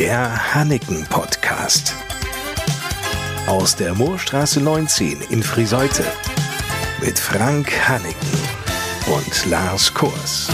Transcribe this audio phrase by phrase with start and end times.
[0.00, 1.94] Der Hanneken Podcast.
[3.46, 6.04] Aus der Moorstraße 19 in Friseute.
[7.04, 8.38] Mit Frank Hanneken
[9.14, 10.48] und Lars Kurs.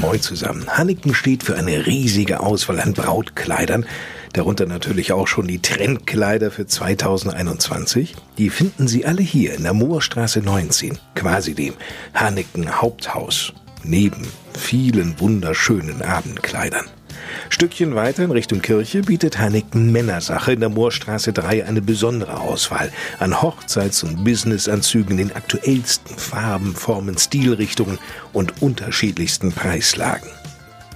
[0.00, 0.66] Moin zusammen.
[0.66, 3.84] Hanneken steht für eine riesige Auswahl an Brautkleidern,
[4.32, 8.16] darunter natürlich auch schon die Trendkleider für 2021.
[8.38, 11.74] Die finden Sie alle hier in der Moorstraße 19, quasi dem
[12.14, 16.86] Hanneken Haupthaus, neben vielen wunderschönen Abendkleidern.
[17.48, 22.92] Stückchen weiter in Richtung Kirche bietet Hanneken Männersache in der Moorstraße 3 eine besondere Auswahl
[23.18, 27.98] an Hochzeits- und Businessanzügen in den aktuellsten Farben, Formen, Stilrichtungen
[28.32, 30.28] und unterschiedlichsten Preislagen.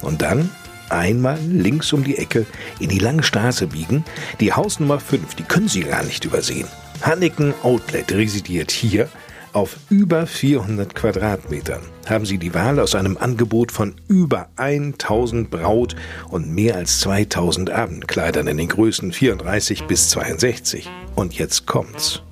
[0.02, 0.50] Und dann
[0.88, 2.46] einmal links um die Ecke
[2.78, 4.04] in die lange Straße biegen,
[4.40, 6.68] die Hausnummer 5, die können Sie gar nicht übersehen.
[7.02, 9.08] Hanneken Outlet residiert hier
[9.52, 15.96] auf über 400 Quadratmetern haben Sie die Wahl aus einem Angebot von über 1000 Braut-
[16.28, 20.88] und mehr als 2000 Abendkleidern in den Größen 34 bis 62.
[21.14, 22.22] Und jetzt kommt's.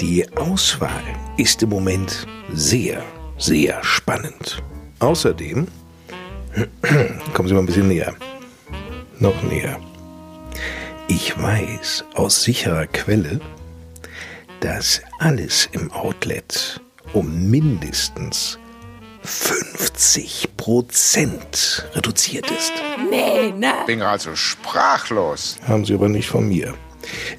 [0.00, 1.02] Die Auswahl
[1.36, 3.02] ist im Moment sehr,
[3.36, 4.62] sehr spannend.
[5.00, 5.66] Außerdem,
[7.34, 8.14] kommen Sie mal ein bisschen näher.
[9.18, 9.78] Noch näher.
[11.08, 13.40] Ich weiß aus sicherer Quelle,
[14.60, 16.80] dass alles im Outlet
[17.12, 18.58] um mindestens
[19.22, 22.72] 50 Prozent reduziert ist.
[23.10, 23.72] Nee, ne?
[23.86, 25.56] Bin also sprachlos.
[25.66, 26.74] Haben Sie aber nicht von mir.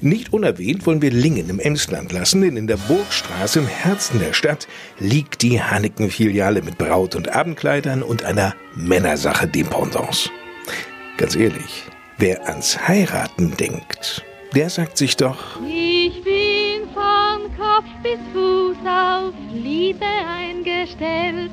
[0.00, 4.32] Nicht unerwähnt wollen wir Lingen im Emsland lassen, denn in der Burgstraße im Herzen der
[4.32, 4.66] Stadt
[4.98, 10.30] liegt die Hanneken-Filiale mit Braut- und Abendkleidern und einer Männersache-Dependance.
[11.16, 11.84] Ganz ehrlich,
[12.18, 15.60] wer ans Heiraten denkt, der sagt sich doch...
[15.62, 16.49] Ich von
[17.80, 21.50] Kopf bis Fuß auf Liebe eingestellt,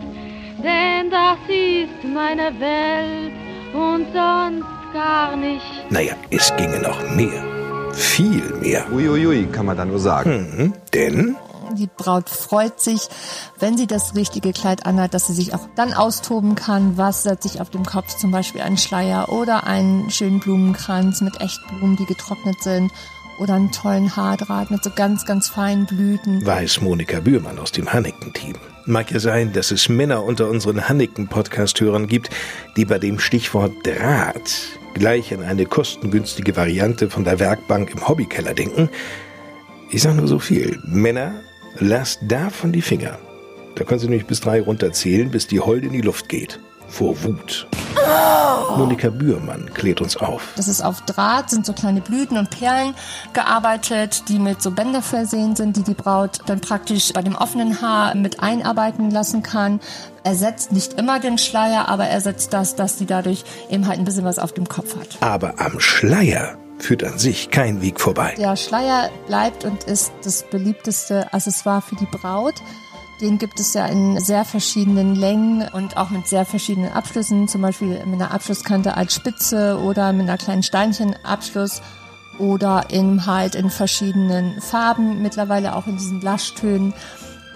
[0.61, 3.31] denn das ist meine Welt
[3.73, 5.89] und sonst gar nicht.
[5.89, 7.41] Naja, es ginge noch mehr.
[7.93, 8.91] Viel mehr.
[8.91, 10.49] Uiuiui, kann man da nur sagen.
[10.57, 11.37] Mhm, denn
[11.77, 13.07] Die Braut freut sich,
[13.59, 16.97] wenn sie das richtige Kleid anhat, dass sie sich auch dann austoben kann.
[16.97, 18.17] Was setzt sich auf dem Kopf?
[18.17, 22.91] Zum Beispiel einen Schleier oder einen schönen Blumenkranz mit Echtblumen, die getrocknet sind.
[23.37, 26.45] Oder einen tollen Haardraht mit so ganz, ganz feinen Blüten.
[26.45, 28.55] weiß Monika Bührmann aus dem Hanneken-Team.
[28.85, 32.29] Mag ja sein, dass es Männer unter unseren Hanneken-Podcast-Hörern gibt,
[32.75, 38.53] die bei dem Stichwort Draht gleich an eine kostengünstige Variante von der Werkbank im Hobbykeller
[38.53, 38.89] denken.
[39.91, 40.79] Ich sage nur so viel.
[40.83, 41.41] Männer,
[41.77, 43.19] lasst davon die Finger.
[43.75, 46.59] Da können Sie nämlich bis drei runterzählen, bis die Holde in die Luft geht.
[46.87, 47.67] Vor Wut.
[48.77, 50.53] Monika Bührmann klärt uns auf.
[50.55, 52.93] Das ist auf Draht, sind so kleine Blüten und Perlen
[53.33, 57.81] gearbeitet, die mit so Bänder versehen sind, die die Braut dann praktisch bei dem offenen
[57.81, 59.79] Haar mit einarbeiten lassen kann.
[60.23, 64.25] Ersetzt nicht immer den Schleier, aber ersetzt das, dass sie dadurch eben halt ein bisschen
[64.25, 65.17] was auf dem Kopf hat.
[65.21, 68.35] Aber am Schleier führt an sich kein Weg vorbei.
[68.37, 72.55] Der Schleier bleibt und ist das beliebteste Accessoire für die Braut.
[73.19, 77.63] Den gibt es ja in sehr verschiedenen Längen und auch mit sehr verschiedenen Abschlüssen, zum
[77.63, 81.81] Beispiel mit einer Abschlusskante als Spitze oder mit einer kleinen Steinchenabschluss
[82.37, 86.93] oder in halt in verschiedenen Farben, mittlerweile auch in diesen Blushtönen.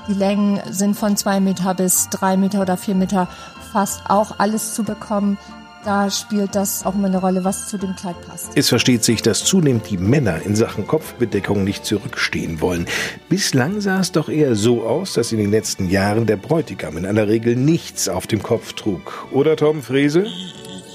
[0.08, 3.28] Die Längen sind von zwei Meter bis drei Meter oder vier Meter
[3.72, 5.38] fast auch alles zu bekommen.
[5.84, 8.52] Da spielt das auch immer eine Rolle, was zu dem Kleid passt.
[8.54, 12.86] Es versteht sich, dass zunehmend die Männer in Sachen Kopfbedeckung nicht zurückstehen wollen.
[13.30, 17.08] Bislang sah es doch eher so aus, dass in den letzten Jahren der Bräutigam in
[17.08, 19.28] aller Regel nichts auf dem Kopf trug.
[19.32, 20.28] Oder Tom Frese?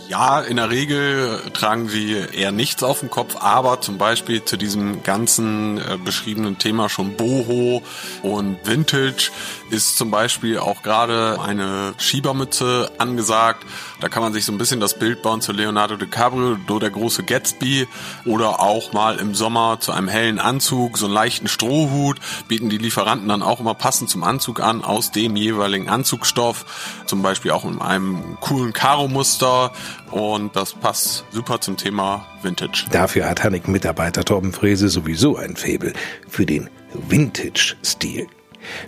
[0.08, 4.56] Ja, in der Regel tragen sie eher nichts auf dem Kopf, aber zum Beispiel zu
[4.56, 7.82] diesem ganzen äh, beschriebenen Thema schon Boho
[8.22, 9.32] und Vintage
[9.70, 13.66] ist zum Beispiel auch gerade eine Schiebermütze angesagt.
[14.00, 16.90] Da kann man sich so ein bisschen das Bild bauen zu Leonardo DiCaprio, so der
[16.90, 17.88] große Gatsby.
[18.24, 22.78] Oder auch mal im Sommer zu einem hellen Anzug, so einen leichten Strohhut, bieten die
[22.78, 27.64] Lieferanten dann auch immer passend zum Anzug an aus dem jeweiligen Anzugstoff, zum Beispiel auch
[27.64, 29.72] in einem coolen Karo-Muster
[30.10, 32.86] und das passt super zum Thema Vintage.
[32.90, 35.92] Dafür hat Hannig-Mitarbeiter Torben Frese sowieso ein Faible
[36.28, 36.70] für den
[37.08, 38.26] Vintage-Stil.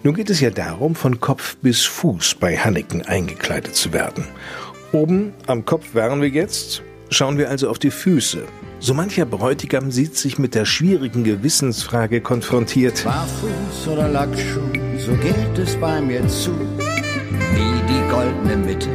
[0.02, 4.24] Nun geht es ja darum, von Kopf bis Fuß bei Hanneken eingekleidet zu werden.
[4.92, 8.44] Oben am Kopf wären wir jetzt, schauen wir also auf die Füße.
[8.80, 13.04] So mancher Bräutigam sieht sich mit der schwierigen Gewissensfrage konfrontiert.
[13.04, 14.60] Barfuß oder Lackschuh,
[14.98, 16.52] so geht es bei mir zu.
[16.52, 18.88] Nie die goldene Mitte,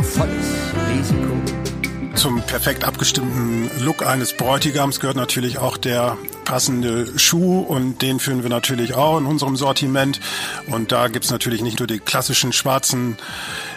[0.00, 0.46] immer volles
[0.90, 2.14] Risiko.
[2.14, 8.42] Zum perfekt abgestimmten Look eines Bräutigams gehört natürlich auch der passende Schuh und den führen
[8.42, 10.20] wir natürlich auch in unserem Sortiment.
[10.66, 13.16] Und da gibt's natürlich nicht nur die klassischen schwarzen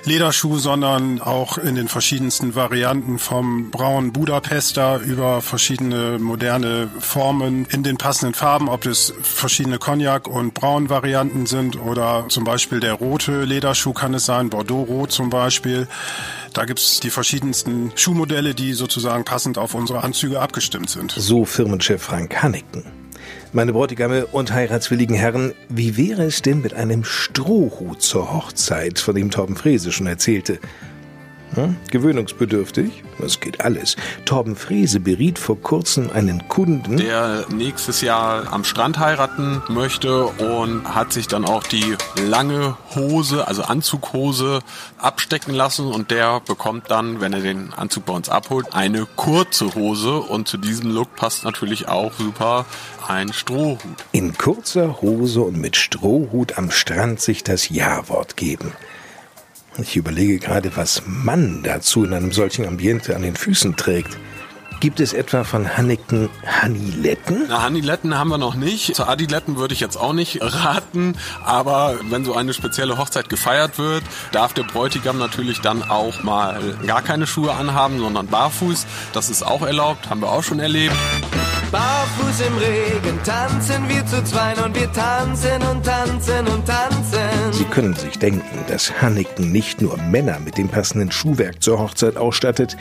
[0.05, 7.83] Lederschuh, sondern auch in den verschiedensten Varianten vom braunen Budapester über verschiedene moderne Formen in
[7.83, 13.44] den passenden Farben, ob es verschiedene Cognac- und Braun-Varianten sind oder zum Beispiel der rote
[13.44, 15.88] Lederschuh kann es sein, Bordeaux-Rot zum Beispiel.
[16.53, 21.13] Da gibt's die verschiedensten Schuhmodelle, die sozusagen passend auf unsere Anzüge abgestimmt sind.
[21.17, 23.02] So Firmenchef Frank Hanneken.
[23.51, 29.15] Meine Bräutigame und heiratswilligen Herren, wie wäre es denn mit einem Strohhut zur Hochzeit, von
[29.15, 30.59] dem Torben Frese schon erzählte?
[31.55, 31.77] Hm?
[31.91, 33.03] Gewöhnungsbedürftig?
[33.19, 33.95] Das geht alles.
[34.25, 40.83] Torben Frese beriet vor kurzem einen Kunden, der nächstes Jahr am Strand heiraten möchte und
[40.95, 41.95] hat sich dann auch die
[42.27, 44.59] lange Hose, also Anzughose,
[44.97, 49.75] abstecken lassen und der bekommt dann, wenn er den Anzug bei uns abholt, eine kurze
[49.75, 52.65] Hose und zu diesem Look passt natürlich auch super
[53.07, 53.79] ein Strohhut.
[54.11, 58.71] In kurzer Hose und mit Strohhut am Strand sich das Ja-Wort geben.
[59.78, 64.18] Ich überlege gerade, was man dazu in einem solchen Ambiente an den Füßen trägt.
[64.80, 67.46] Gibt es etwa von Hanneken Haniletten?
[67.48, 68.94] Na, Haniletten haben wir noch nicht.
[68.96, 71.16] Zu Adiletten würde ich jetzt auch nicht raten.
[71.44, 74.04] Aber wenn so eine spezielle Hochzeit gefeiert wird,
[74.34, 78.86] darf der Bräutigam natürlich dann auch mal gar keine Schuhe anhaben, sondern barfuß.
[79.14, 80.96] Das ist auch erlaubt, haben wir auch schon erlebt.
[82.33, 87.51] Barfuß im Regen tanzen wir zu zweien und wir tanzen und tanzen und tanzen.
[87.51, 92.18] Sie können sich denken, dass Hanneken nicht nur Männer mit dem passenden Schuhwerk zur Hochzeit
[92.18, 92.75] ausstattet,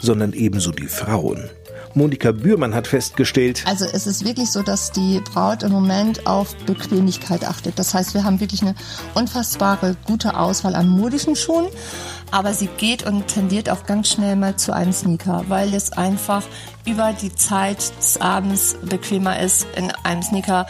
[0.00, 1.48] sondern ebenso die Frauen.
[1.96, 6.54] Monika Bührmann hat festgestellt, Also es ist wirklich so, dass die Braut im Moment auf
[6.66, 7.78] Bequemlichkeit achtet.
[7.78, 8.74] Das heißt, wir haben wirklich eine
[9.14, 11.66] unfassbare gute Auswahl an modischen Schuhen,
[12.30, 16.42] aber sie geht und tendiert auch ganz schnell mal zu einem Sneaker, weil es einfach
[16.84, 20.66] über die Zeit des Abends bequemer ist, in einem Sneaker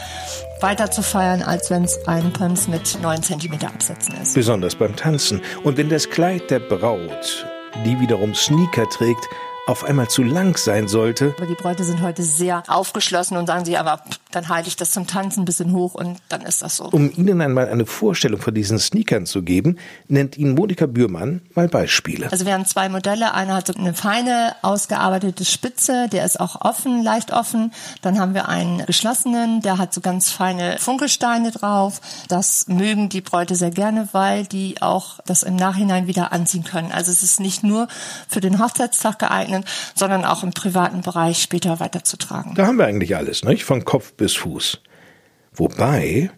[0.61, 4.33] weiter zu feiern, als wenn es ein Pumps mit 9 cm Absätzen ist.
[4.33, 5.41] besonders beim Tanzen.
[5.65, 7.45] Und wenn das Kleid der Braut,
[7.85, 9.27] die wiederum Sneaker trägt,
[9.67, 13.65] auf einmal zu lang sein sollte, Aber die Bräute sind heute sehr aufgeschlossen und sagen
[13.65, 16.77] sich, aber dann halte ich das zum Tanzen ein bisschen hoch und dann ist das
[16.77, 16.85] so.
[16.85, 19.77] um Ihnen einmal eine Vorstellung von diesen Sneakern zu geben,
[20.07, 22.31] nennt Ihnen Monika Bührmann mal Beispiele.
[22.31, 23.33] Also wir haben zwei Modelle.
[23.33, 27.73] Einer hat so eine feine, ausgearbeitete Spitze, der ist auch offen, leicht offen.
[28.01, 31.99] Dann haben wir einen geschlossenen, der hat so ganz feine Funkelsteine drauf.
[32.29, 36.93] Das mögen die Bräute sehr gerne, weil die auch das im Nachhinein wieder anziehen können.
[36.93, 37.89] Also es ist nicht nur
[38.29, 39.56] für den Hochzeitstag geeignet,
[39.95, 42.55] sondern auch im privaten Bereich später weiterzutragen.
[42.55, 43.63] Da haben wir eigentlich alles, nicht?
[43.63, 44.79] Von Kopf bis Fuß.
[45.53, 46.29] Wobei,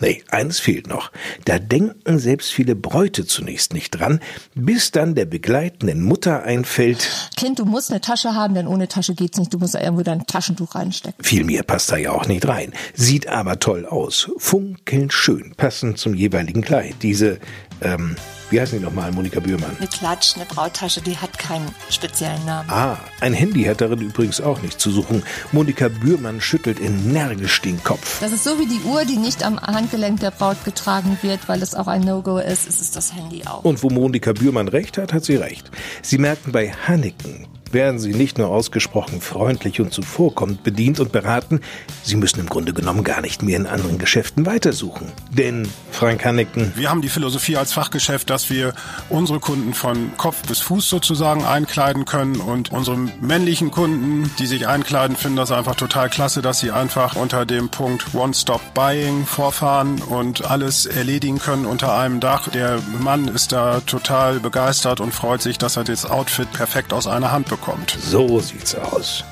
[0.00, 1.10] nee, eines fehlt noch.
[1.44, 4.20] Da denken selbst viele Bräute zunächst nicht dran,
[4.54, 9.14] bis dann der begleitenden Mutter einfällt, Kind, du musst eine Tasche haben, denn ohne Tasche
[9.14, 9.52] geht's nicht.
[9.52, 11.22] Du musst da irgendwo dein Taschentuch reinstecken.
[11.24, 12.72] viel mehr passt da ja auch nicht rein.
[12.94, 14.30] Sieht aber toll aus.
[14.38, 16.94] Funkeln schön, passend zum jeweiligen Kleid.
[17.02, 17.38] Diese,
[17.82, 18.16] ähm,
[18.50, 19.76] wie heißen die nochmal, Monika Bührmann?
[19.78, 22.70] Eine Klatsch, eine Brauttasche, die hat keinen speziellen Namen.
[22.70, 25.22] Ah, ein Handy hat darin übrigens auch nicht zu suchen.
[25.52, 28.20] Monika Bührmann schüttelt energisch den Kopf.
[28.20, 31.62] Das ist so wie die Uhr, die nicht am Handgelenk der Braut getragen wird, weil
[31.62, 32.68] es auch ein No-Go ist.
[32.68, 33.64] Es ist das Handy auch.
[33.64, 35.70] Und wo Monika Bührmann recht hat, hat sie recht.
[36.02, 41.60] Sie merken bei Hanneken, werden sie nicht nur ausgesprochen freundlich und zuvorkommend bedient und beraten,
[42.02, 45.12] sie müssen im Grunde genommen gar nicht mehr in anderen Geschäften weitersuchen.
[45.30, 48.74] Denn Frank Hanneken, Wir haben die Philosophie als Fachgeschäft, dass wir
[49.08, 54.68] unsere Kunden von Kopf bis Fuß sozusagen einkleiden können und unsere männlichen Kunden, die sich
[54.68, 60.48] einkleiden, finden das einfach total klasse, dass sie einfach unter dem Punkt One-Stop-Buying vorfahren und
[60.50, 62.48] alles erledigen können unter einem Dach.
[62.48, 67.06] Der Mann ist da total begeistert und freut sich, dass er das Outfit perfekt aus
[67.06, 67.55] einer Hand bekommt.
[68.00, 69.24] So sieht's aus.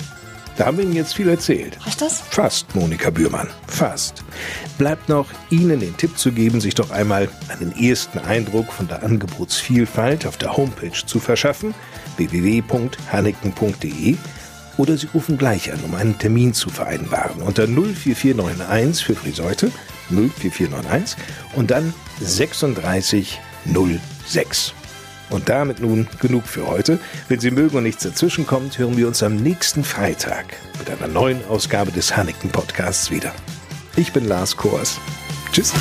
[0.57, 1.77] Da haben wir Ihnen jetzt viel erzählt.
[1.85, 2.23] Reicht das?
[2.31, 3.49] Fast, Monika Bührmann.
[3.67, 4.23] Fast.
[4.79, 9.03] Bleibt noch, Ihnen den Tipp zu geben, sich doch einmal einen ersten Eindruck von der
[9.03, 11.75] Angebotsvielfalt auf der Homepage zu verschaffen,
[12.19, 14.17] www.hanneken.de
[14.77, 19.73] oder Sie rufen gleich an, um einen Termin zu vereinbaren unter 04491 für Friseute
[20.09, 21.17] 04491
[21.55, 24.73] und dann 3606.
[25.31, 26.99] Und damit nun genug für heute.
[27.29, 30.45] Wenn Sie mögen und nichts dazwischen kommt, hören wir uns am nächsten Freitag
[30.79, 33.33] mit einer neuen Ausgabe des Hanneken Podcasts wieder.
[33.97, 34.99] Ich bin Lars Kors.
[35.53, 35.73] Tschüss.